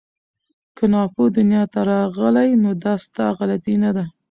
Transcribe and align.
که 0.77 0.85
ناپوه 0.93 1.27
دنیا 1.37 1.63
ته 1.73 1.79
راغلې 1.91 2.49
نو 2.63 2.71
دا 2.83 2.93
ستا 3.03 3.25
غلطي 3.37 3.75
نه 3.83 3.91
ده 3.95 4.05